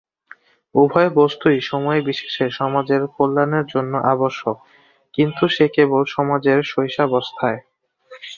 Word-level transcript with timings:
উভয় 0.75 1.09
বস্তুই 1.15 1.57
সময় 1.61 1.99
বিশেষে 2.01 2.45
সমাজের 2.59 3.01
কল্যাণের 3.15 3.65
জন্য 3.73 3.93
আবশ্যক, 4.13 4.57
কিন্তু 5.13 5.43
সে 5.47 5.65
কেবল 5.75 6.01
সমাজের 6.15 6.59
শৈশবাবস্থায়। 6.63 7.59